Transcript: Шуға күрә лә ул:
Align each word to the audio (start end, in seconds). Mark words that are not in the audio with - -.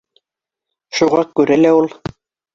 Шуға 1.01 1.21
күрә 1.41 1.61
лә 1.61 1.75
ул: 1.83 1.91